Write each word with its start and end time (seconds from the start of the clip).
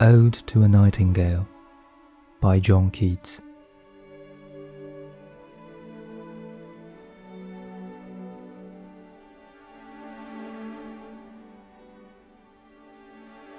Ode 0.00 0.34
to 0.46 0.62
a 0.62 0.68
Nightingale 0.68 1.48
by 2.40 2.60
John 2.60 2.88
Keats. 2.88 3.40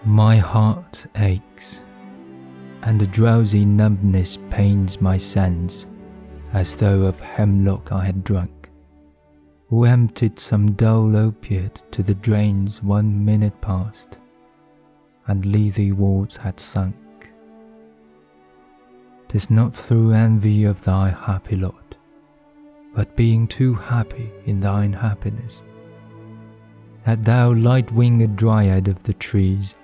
My 0.06 0.38
heart 0.38 1.08
aches, 1.18 1.82
and 2.84 3.02
a 3.02 3.08
drowsy 3.08 3.66
numbness 3.66 4.38
pains 4.50 5.02
my 5.02 5.18
sense, 5.18 5.88
as 6.54 6.78
though 6.78 7.02
of 7.02 7.20
hemlock 7.20 7.92
I 7.92 8.06
had 8.06 8.24
drunk, 8.24 8.70
who 9.68 9.84
emptied 9.84 10.40
some 10.40 10.72
dull 10.72 11.18
opiate 11.18 11.82
to 11.92 12.02
the 12.02 12.16
drains 12.16 12.82
one 12.82 13.26
minute 13.26 13.60
past 13.60 14.19
and 15.30 15.46
Lethe 15.46 15.94
wards 15.94 16.36
had 16.38 16.60
sunk. 16.60 16.96
'Tis 19.28 19.50
not 19.52 19.76
through 19.78 20.12
envy 20.12 20.64
of 20.64 20.82
thy 20.82 21.10
happy 21.10 21.56
lot, 21.56 21.96
but 22.96 23.16
being 23.16 23.48
too 23.48 23.76
happy 23.76 24.32
in 24.46 24.60
thine 24.60 24.92
happiness, 24.92 25.62
that 27.06 27.24
thou 27.24 27.54
light 27.54 27.92
winged 27.94 28.36
dryad 28.36 28.88
of 28.88 29.04
the 29.04 29.14
trees, 29.14 29.76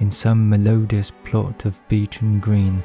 in 0.00 0.10
some 0.10 0.50
melodious 0.50 1.10
plot 1.24 1.64
of 1.64 1.80
beechen 1.88 2.38
green 2.38 2.82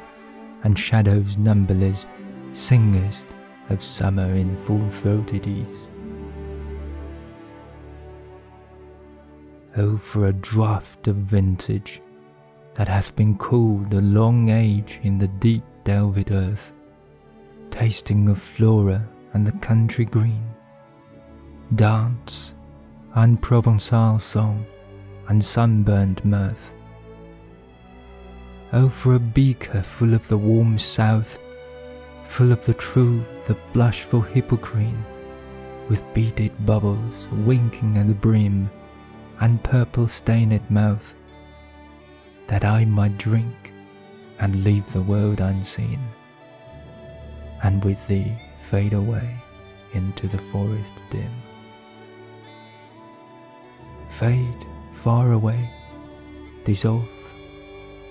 and 0.64 0.78
shadows 0.78 1.36
numberless, 1.36 2.06
singest 2.54 3.26
of 3.68 3.82
summer 3.82 4.30
in 4.32 4.56
full 4.64 4.88
throated 4.88 5.46
ease. 5.46 5.88
Oh, 9.74 9.96
for 9.96 10.26
a 10.26 10.32
draught 10.34 11.06
of 11.06 11.16
vintage 11.16 12.02
that 12.74 12.88
hath 12.88 13.16
been 13.16 13.38
cooled 13.38 13.94
a 13.94 14.02
long 14.02 14.50
age 14.50 15.00
in 15.02 15.16
the 15.16 15.28
deep 15.28 15.64
delved 15.84 16.30
earth, 16.30 16.74
tasting 17.70 18.28
of 18.28 18.40
flora 18.40 19.08
and 19.32 19.46
the 19.46 19.58
country 19.60 20.04
green, 20.04 20.44
dance 21.74 22.52
and 23.14 23.40
Provençal 23.40 24.20
song 24.20 24.66
and 25.28 25.42
sunburnt 25.42 26.22
mirth. 26.22 26.74
Oh, 28.74 28.90
for 28.90 29.14
a 29.14 29.18
beaker 29.18 29.82
full 29.82 30.12
of 30.12 30.28
the 30.28 30.36
warm 30.36 30.78
south, 30.78 31.38
full 32.28 32.52
of 32.52 32.62
the 32.66 32.74
true, 32.74 33.24
the 33.46 33.56
blushful 33.72 34.20
hippocrene, 34.20 35.02
with 35.88 36.04
beaded 36.12 36.52
bubbles 36.66 37.26
winking 37.46 37.96
at 37.96 38.08
the 38.08 38.14
brim 38.14 38.70
and 39.42 39.60
purple 39.64 40.06
stained 40.06 40.70
mouth, 40.70 41.14
that 42.46 42.64
I 42.64 42.84
might 42.84 43.18
drink 43.18 43.72
and 44.38 44.62
leave 44.62 44.86
the 44.92 45.02
world 45.02 45.40
unseen, 45.40 45.98
and 47.64 47.84
with 47.84 48.06
thee 48.06 48.32
fade 48.70 48.92
away 48.92 49.34
into 49.94 50.28
the 50.28 50.38
forest 50.52 50.92
dim. 51.10 51.32
Fade 54.10 54.64
far 55.02 55.32
away, 55.32 55.68
dissolve, 56.64 57.08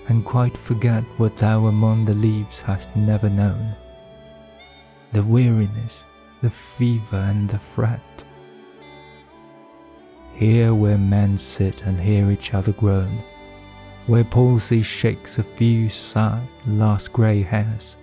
and 0.08 0.26
quite 0.26 0.56
forget 0.58 1.02
what 1.16 1.38
thou 1.38 1.64
among 1.64 2.04
the 2.04 2.14
leaves 2.14 2.60
hast 2.60 2.94
never 2.94 3.30
known. 3.30 3.74
The 5.12 5.22
weariness, 5.22 6.04
the 6.42 6.50
fever, 6.50 7.16
and 7.16 7.48
the 7.48 7.58
fret 7.58 8.24
here 10.34 10.74
where 10.74 10.98
men 10.98 11.38
sit 11.38 11.82
and 11.82 12.00
hear 12.00 12.30
each 12.30 12.54
other 12.54 12.72
groan, 12.72 13.22
where 14.06 14.24
palsy 14.24 14.82
shakes 14.82 15.38
a 15.38 15.42
few 15.42 15.88
sad 15.88 16.48
last 16.66 17.12
grey 17.12 17.42
hairs, 17.42 17.96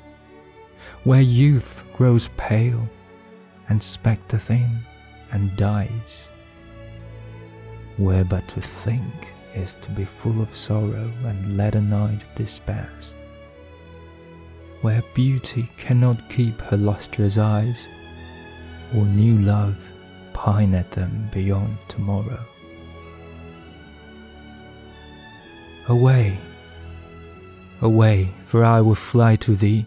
where 1.03 1.21
youth 1.21 1.83
grows 1.93 2.29
pale 2.37 2.87
and 3.67 3.81
spectre 3.81 4.37
thin 4.37 4.79
and 5.31 5.55
dies, 5.57 6.27
where 7.97 8.23
but 8.23 8.47
to 8.47 8.61
think 8.61 9.27
is 9.53 9.75
to 9.75 9.91
be 9.91 10.05
full 10.05 10.41
of 10.41 10.55
sorrow 10.55 11.11
and 11.25 11.57
leaden-eyed 11.57 12.23
despairs, 12.35 13.13
where 14.81 15.03
beauty 15.13 15.69
cannot 15.77 16.29
keep 16.29 16.59
her 16.61 16.77
lustrous 16.77 17.37
eyes, 17.37 17.89
or 18.95 19.03
new 19.05 19.37
love 19.39 19.77
pine 20.39 20.73
at 20.73 20.89
them 20.91 21.29
beyond 21.33 21.77
tomorrow. 21.89 22.39
Away, 25.89 26.37
away, 27.81 28.29
for 28.47 28.63
I 28.63 28.79
will 28.79 28.95
fly 28.95 29.35
to 29.35 29.53
thee, 29.57 29.85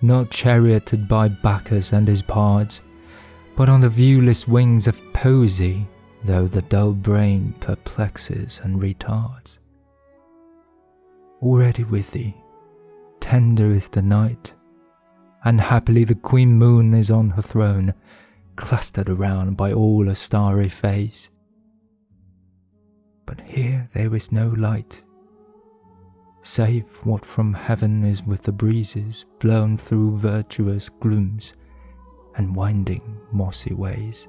not 0.00 0.30
charioted 0.30 1.08
by 1.08 1.26
Bacchus 1.26 1.92
and 1.92 2.06
his 2.06 2.22
bards, 2.22 2.82
but 3.56 3.68
on 3.68 3.80
the 3.80 3.88
viewless 3.88 4.46
wings 4.46 4.86
of 4.86 5.02
poesy, 5.12 5.88
though 6.22 6.46
the 6.46 6.62
dull 6.62 6.92
brain 6.92 7.52
perplexes 7.58 8.60
and 8.62 8.80
retards. 8.80 9.58
Already 11.42 11.82
with 11.82 12.12
thee, 12.12 12.36
tender 13.18 13.72
is 13.72 13.88
the 13.88 14.02
night, 14.02 14.52
and 15.44 15.60
happily 15.60 16.04
the 16.04 16.14
queen 16.14 16.52
moon 16.56 16.94
is 16.94 17.10
on 17.10 17.30
her 17.30 17.42
throne, 17.42 17.92
clustered 18.56 19.08
around 19.08 19.56
by 19.56 19.72
all 19.72 20.08
a 20.08 20.14
starry 20.14 20.68
face. 20.68 21.30
But 23.26 23.40
here 23.40 23.88
there 23.94 24.14
is 24.14 24.32
no 24.32 24.48
light, 24.48 25.02
save 26.42 26.84
what 27.04 27.24
from 27.24 27.54
heaven 27.54 28.04
is 28.04 28.22
with 28.22 28.42
the 28.42 28.52
breezes 28.52 29.24
blown 29.38 29.78
through 29.78 30.18
virtuous 30.18 30.88
glooms 30.88 31.54
and 32.36 32.54
winding 32.56 33.20
mossy 33.32 33.74
ways. 33.74 34.28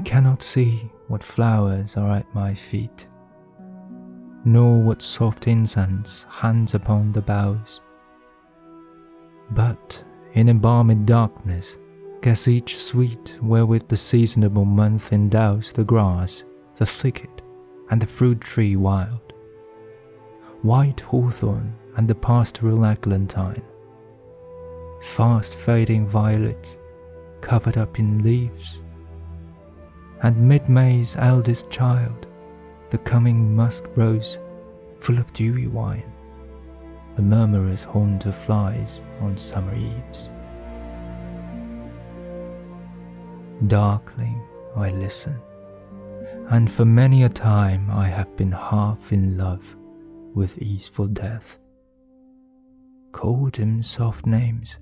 I 0.00 0.02
cannot 0.02 0.42
see 0.42 0.90
what 1.08 1.22
flowers 1.22 1.98
are 1.98 2.10
at 2.12 2.34
my 2.34 2.54
feet, 2.54 3.06
nor 4.46 4.80
what 4.80 5.02
soft 5.02 5.46
incense 5.46 6.24
hangs 6.30 6.72
upon 6.72 7.12
the 7.12 7.20
boughs. 7.20 7.82
But 9.50 10.02
in 10.32 10.48
embalmed 10.48 11.06
darkness, 11.06 11.76
guess 12.22 12.48
each 12.48 12.78
sweet 12.78 13.36
wherewith 13.42 13.88
the 13.88 13.96
seasonable 13.98 14.64
month 14.64 15.12
endows 15.12 15.70
the 15.70 15.84
grass, 15.84 16.44
the 16.76 16.86
thicket, 16.86 17.42
and 17.90 18.00
the 18.00 18.06
fruit 18.06 18.40
tree 18.40 18.76
wild. 18.76 19.34
White 20.62 21.00
hawthorn 21.00 21.74
and 21.98 22.08
the 22.08 22.14
pastoral 22.14 22.86
eglantine, 22.86 23.62
fast 25.02 25.54
fading 25.54 26.08
violets 26.08 26.78
covered 27.42 27.76
up 27.76 27.98
in 27.98 28.24
leaves 28.24 28.82
and 30.22 30.36
mid-May's 30.36 31.16
eldest 31.16 31.70
child, 31.70 32.26
the 32.90 32.98
coming 32.98 33.54
musk 33.54 33.84
rose, 33.96 34.38
full 34.98 35.18
of 35.18 35.32
dewy 35.32 35.66
wine, 35.66 36.12
the 37.16 37.22
murmurous 37.22 37.84
haunt 37.84 38.26
of 38.26 38.36
flies 38.36 39.00
on 39.20 39.36
summer 39.36 39.74
eves. 39.74 40.28
Darkling 43.66 44.40
I 44.76 44.90
listen, 44.90 45.36
and 46.50 46.70
for 46.70 46.84
many 46.84 47.24
a 47.24 47.28
time 47.28 47.90
I 47.90 48.06
have 48.06 48.36
been 48.36 48.52
half 48.52 49.12
in 49.12 49.36
love 49.36 49.76
with 50.34 50.58
easeful 50.58 51.06
death. 51.06 51.58
Called 53.12 53.56
him 53.56 53.82
soft 53.82 54.26
names 54.26 54.78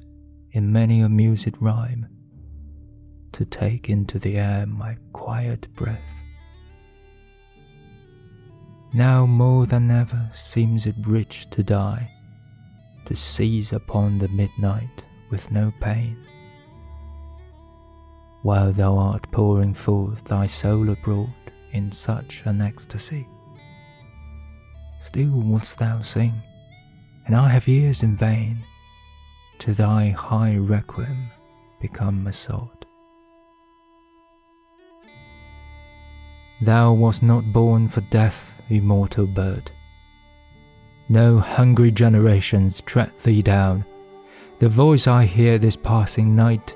in 0.52 0.72
many 0.72 1.00
a 1.00 1.08
mused 1.08 1.56
rhyme 1.60 2.06
to 3.32 3.44
take 3.44 3.88
into 3.88 4.18
the 4.18 4.36
air 4.36 4.66
my 4.66 4.96
quiet 5.12 5.72
breath. 5.74 6.22
Now 8.92 9.26
more 9.26 9.66
than 9.66 9.90
ever 9.90 10.30
seems 10.32 10.86
it 10.86 10.94
rich 11.06 11.48
to 11.50 11.62
die, 11.62 12.10
to 13.04 13.14
seize 13.14 13.72
upon 13.72 14.18
the 14.18 14.28
midnight 14.28 15.04
with 15.30 15.50
no 15.50 15.72
pain. 15.80 16.16
While 18.42 18.72
thou 18.72 18.96
art 18.96 19.30
pouring 19.30 19.74
forth 19.74 20.24
thy 20.24 20.46
soul 20.46 20.88
abroad 20.88 21.32
in 21.72 21.92
such 21.92 22.42
an 22.46 22.60
ecstasy, 22.60 23.28
still 25.00 25.30
wouldst 25.30 25.78
thou 25.78 26.00
sing, 26.00 26.32
and 27.26 27.36
I 27.36 27.48
have 27.48 27.68
ears 27.68 28.02
in 28.02 28.16
vain, 28.16 28.64
to 29.58 29.74
thy 29.74 30.08
high 30.08 30.56
requiem 30.56 31.30
become 31.80 32.26
a 32.26 32.32
sod. 32.32 32.77
Thou 36.60 36.92
wast 36.92 37.22
not 37.22 37.52
born 37.52 37.88
for 37.88 38.00
death, 38.02 38.52
immortal 38.68 39.26
bird. 39.26 39.70
No 41.08 41.38
hungry 41.38 41.90
generations 41.90 42.80
tread 42.82 43.12
thee 43.22 43.42
down. 43.42 43.84
The 44.58 44.68
voice 44.68 45.06
I 45.06 45.24
hear 45.24 45.58
this 45.58 45.76
passing 45.76 46.34
night 46.34 46.74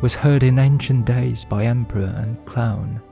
was 0.00 0.14
heard 0.14 0.42
in 0.42 0.58
ancient 0.58 1.04
days 1.04 1.44
by 1.44 1.64
emperor 1.64 2.14
and 2.16 2.44
clown. 2.46 3.02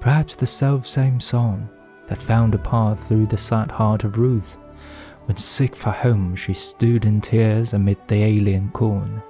Perhaps 0.00 0.36
the 0.36 0.46
self 0.46 0.86
same 0.86 1.18
song 1.18 1.68
that 2.08 2.20
found 2.20 2.54
a 2.54 2.58
path 2.58 3.08
through 3.08 3.26
the 3.26 3.38
sad 3.38 3.70
heart 3.70 4.04
of 4.04 4.18
Ruth 4.18 4.58
when 5.24 5.36
sick 5.38 5.74
for 5.74 5.90
home 5.90 6.36
she 6.36 6.52
stood 6.52 7.06
in 7.06 7.22
tears 7.22 7.72
amid 7.72 7.96
the 8.06 8.22
alien 8.22 8.70
corn. 8.72 9.22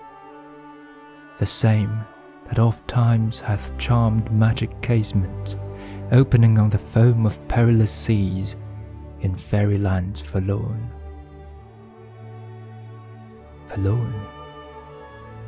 The 1.38 1.46
same 1.46 2.04
that 2.48 2.58
oft 2.58 2.86
times 2.88 3.40
hath 3.40 3.76
charmed 3.78 4.30
magic 4.30 4.80
casements, 4.82 5.56
opening 6.12 6.58
on 6.58 6.68
the 6.68 6.78
foam 6.78 7.26
of 7.26 7.46
perilous 7.48 7.92
seas 7.92 8.56
in 9.20 9.34
fairy 9.34 9.78
lands 9.78 10.20
forlorn. 10.20 10.90
Forlorn. 13.68 14.14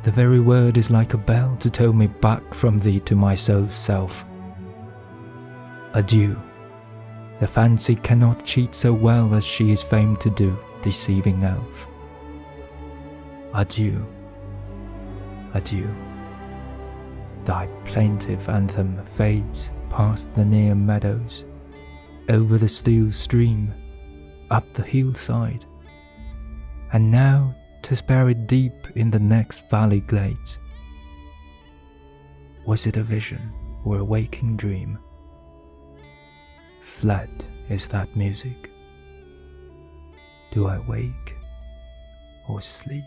The 0.03 0.11
very 0.11 0.39
word 0.39 0.77
is 0.77 0.89
like 0.89 1.13
a 1.13 1.17
bell 1.17 1.57
to 1.59 1.69
toll 1.69 1.93
me 1.93 2.07
back 2.07 2.53
from 2.53 2.79
thee 2.79 2.99
to 3.01 3.15
my 3.15 3.35
soul's 3.35 3.75
self. 3.75 4.25
Adieu. 5.93 6.39
The 7.39 7.47
fancy 7.47 7.95
cannot 7.95 8.45
cheat 8.45 8.73
so 8.73 8.93
well 8.93 9.33
as 9.35 9.45
she 9.45 9.71
is 9.71 9.83
famed 9.83 10.19
to 10.21 10.29
do, 10.29 10.57
deceiving 10.81 11.43
elf. 11.43 11.87
Adieu. 13.53 14.05
Adieu. 15.53 15.87
Thy 17.47 17.65
plaintive 17.85 18.49
anthem 18.49 19.05
fades 19.05 19.69
past 19.89 20.27
the 20.35 20.43
near 20.43 20.75
meadows, 20.75 21.45
over 22.27 22.57
the 22.57 22.67
still 22.67 23.09
stream, 23.09 23.73
up 24.51 24.65
the 24.73 24.83
hillside, 24.83 25.63
and 26.91 27.09
now 27.09 27.55
'tis 27.81 28.01
buried 28.01 28.47
deep 28.47 28.75
in 28.97 29.09
the 29.11 29.19
next 29.19 29.69
valley 29.69 30.01
glades. 30.01 30.57
Was 32.65 32.85
it 32.85 32.97
a 32.97 33.01
vision 33.03 33.53
or 33.85 33.99
a 33.99 34.03
waking 34.03 34.57
dream? 34.57 34.99
Fled 36.83 37.45
is 37.69 37.87
that 37.87 38.13
music. 38.13 38.69
Do 40.51 40.67
I 40.67 40.79
wake 40.79 41.33
or 42.49 42.59
sleep? 42.59 43.05